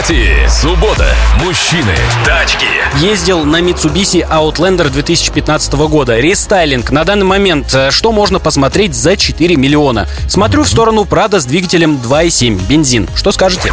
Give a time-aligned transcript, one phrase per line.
[0.00, 0.48] Автопати.
[0.48, 1.14] Суббота.
[1.44, 1.94] Мужчины.
[2.24, 2.66] Тачки.
[3.00, 6.18] Ездил на Mitsubishi Outlander 2015 года.
[6.18, 6.90] Рестайлинг.
[6.90, 10.08] На данный момент э, что можно посмотреть за 4 миллиона?
[10.26, 13.08] Смотрю в сторону Prado с двигателем 2.7 бензин.
[13.14, 13.72] Что скажете?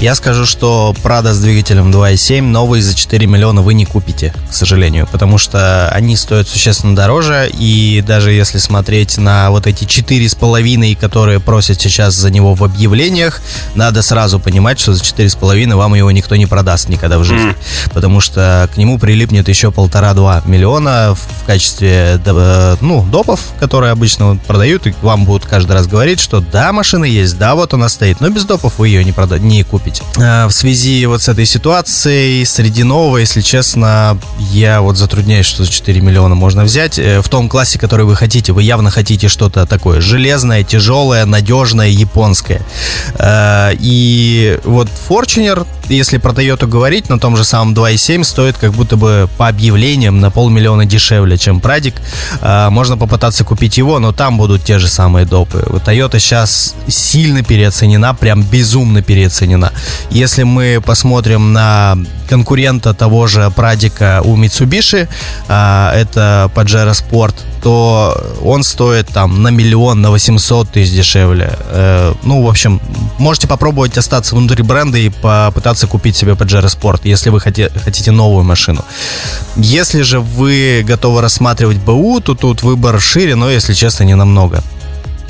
[0.00, 4.52] Я скажу, что Prado с двигателем 2.7 новый за 4 миллиона вы не купите, к
[4.52, 10.96] сожалению, потому что они стоят существенно дороже, и даже если смотреть на вот эти 4,5,
[10.96, 13.40] которые просят сейчас за него в объявлениях,
[13.74, 17.92] надо сразу понимать, что за 4,5 вам его никто не продаст никогда в жизни, mm.
[17.92, 24.38] потому что к нему прилипнет еще полтора-два миллиона в качестве, э, ну, допов, которые обычно
[24.46, 28.20] продают, и вам будут каждый раз говорить, что да, машина есть, да, вот она стоит,
[28.20, 30.02] но без допов вы ее не, прода- не купите.
[30.18, 34.18] А, в связи вот с этой ситуацией, среди нового, если честно,
[34.52, 36.98] я вот затрудняюсь, что за 4 миллиона можно взять.
[36.98, 41.88] Э, в том классе, который вы хотите, вы явно хотите что-то такое железное, тяжелое, надежное,
[41.88, 42.62] японское.
[43.14, 44.88] А, и вот
[45.26, 49.48] Fortuner, если про Toyota говорить, на том же самом 2.7 стоит как будто бы по
[49.48, 51.96] объявлениям на полмиллиона дешевле, чем Прадик.
[52.40, 55.58] А, можно попытаться купить его, но там будут те же самые допы.
[55.84, 59.72] Toyota сейчас сильно переоценена, прям безумно переоценена.
[60.10, 65.08] Если мы посмотрим на конкурента того же Прадика у Mitsubishi,
[65.48, 71.52] а, это Pajero Sport, то он стоит там на миллион, на 800 тысяч дешевле.
[71.68, 72.80] Э, ну, в общем,
[73.18, 78.44] можете попробовать остаться внутри бренда и попытаться купить себе Pajero Sport, если вы хотите, новую
[78.44, 78.84] машину.
[79.56, 84.62] Если же вы готовы рассматривать БУ, то тут выбор шире, но, если честно, не намного.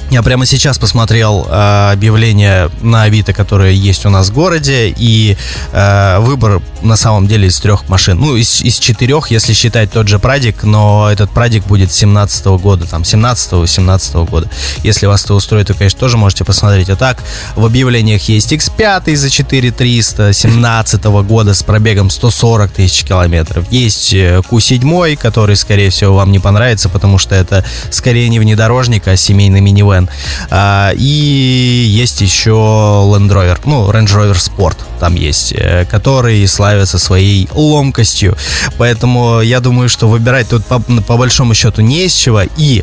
[0.09, 5.37] Я прямо сейчас посмотрел э, объявление на Авито, которое есть у нас в городе, и
[5.73, 8.21] э, выбор на самом деле из трех машин.
[8.21, 12.59] Ну, из, из четырех, если считать тот же Прадик, но этот Прадик будет 17 -го
[12.59, 14.49] года, там, 17-17 -го года.
[14.85, 16.89] Если вас это устроит, то, конечно, тоже можете посмотреть.
[16.89, 17.19] А так,
[17.57, 23.65] в объявлениях есть X5 за 4300 17 -го года с пробегом 140 тысяч километров.
[23.73, 29.17] Есть Q7, который, скорее всего, вам не понравится, потому что это скорее не внедорожник, а
[29.17, 30.09] семейный минивэн Citroen.
[30.51, 36.99] А, и есть еще Land Rover, ну, Range Rover Sport там есть, э, который славится
[36.99, 38.37] своей ломкостью.
[38.79, 42.43] Поэтому я думаю, что выбирать тут по, по большому счету не из чего.
[42.57, 42.83] И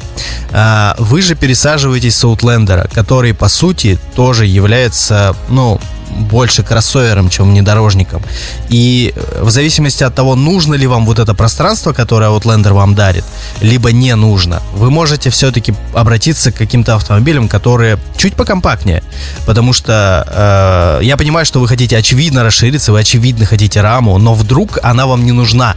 [0.51, 5.79] а, вы же пересаживаетесь с Outlander, который по сути тоже является, ну,
[6.13, 8.23] больше кроссовером, чем внедорожником.
[8.69, 12.95] И э, в зависимости от того, нужно ли вам вот это пространство, которое Outlander вам
[12.95, 13.25] дарит,
[13.61, 19.03] либо не нужно, вы можете все-таки обратиться к каким-то автомобилям, которые чуть покомпактнее.
[19.45, 24.33] Потому что э, я понимаю, что вы хотите очевидно расшириться, вы очевидно хотите раму, но
[24.33, 25.75] вдруг она вам не нужна.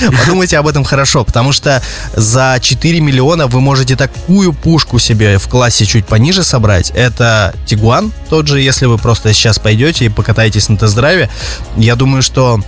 [0.20, 1.82] Подумайте об этом хорошо, потому что
[2.14, 6.90] за 4 миллиона вы можете такую пушку себе в классе чуть пониже собрать.
[6.94, 11.28] Это Тигуан тот же, если вы просто сейчас пойдете и покатаетесь на тест-драйве.
[11.76, 12.60] Я думаю, что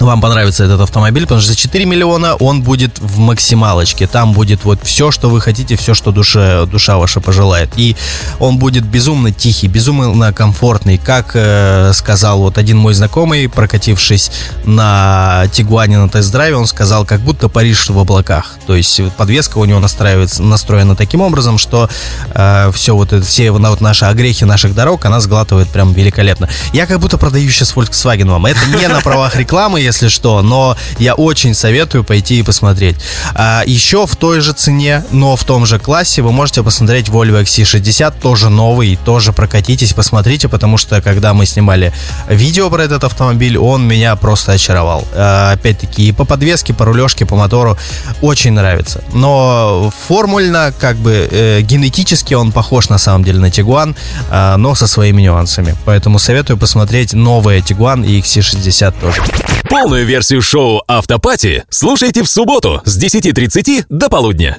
[0.00, 4.06] вам понравится этот автомобиль, потому что за 4 миллиона он будет в максималочке.
[4.06, 7.70] Там будет вот все, что вы хотите, все, что душа, душа ваша пожелает.
[7.76, 7.96] И
[8.38, 10.98] он будет безумно тихий, безумно комфортный.
[10.98, 14.30] Как э, сказал вот один мой знакомый, прокатившись
[14.64, 18.56] на Тигуане на тест-драйве, он сказал, как будто Париж в облаках.
[18.66, 21.88] То есть подвеска у него настраивается, настроена таким образом, что
[22.34, 26.48] э, все вот это, все вот наши огрехи наших дорог, она сглатывает прям великолепно.
[26.72, 28.46] Я как будто продаю сейчас Volkswagen вам.
[28.46, 32.96] Это не на правах рекламы, если что, но я очень советую пойти и посмотреть.
[33.34, 37.42] А, еще в той же цене, но в том же классе вы можете посмотреть Volvo
[37.42, 41.92] XC60, тоже новый, тоже прокатитесь, посмотрите, потому что когда мы снимали
[42.28, 45.06] видео про этот автомобиль, он меня просто очаровал.
[45.14, 47.76] А, опять-таки и по подвеске, по рулежке, по мотору
[48.22, 49.02] очень нравится.
[49.12, 53.94] Но формульно, как бы э, генетически он похож на самом деле на Tiguan,
[54.30, 55.76] э, но со своими нюансами.
[55.84, 59.22] Поэтому советую посмотреть новые Tiguan и XC60 тоже.
[59.68, 64.52] Полную версию шоу «Автопати» слушайте в субботу с 10.30 до полудня.